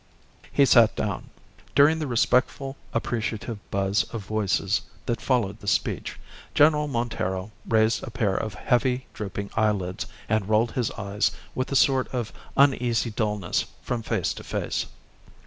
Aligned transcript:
He 0.51 0.65
sat 0.65 0.95
down. 0.95 1.29
During 1.75 1.99
the 1.99 2.07
respectful, 2.07 2.75
appreciative 2.91 3.59
buzz 3.69 4.01
of 4.05 4.25
voices 4.25 4.81
that 5.05 5.21
followed 5.21 5.59
the 5.59 5.67
speech, 5.67 6.19
General 6.55 6.87
Montero 6.87 7.51
raised 7.69 8.01
a 8.01 8.09
pair 8.09 8.35
of 8.35 8.55
heavy, 8.55 9.05
drooping 9.13 9.51
eyelids 9.55 10.07
and 10.27 10.49
rolled 10.49 10.71
his 10.71 10.89
eyes 10.93 11.29
with 11.53 11.71
a 11.71 11.75
sort 11.75 12.07
of 12.07 12.33
uneasy 12.57 13.11
dullness 13.11 13.65
from 13.83 14.01
face 14.01 14.33
to 14.33 14.43
face. 14.43 14.87